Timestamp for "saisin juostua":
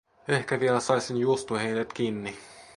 0.79-1.57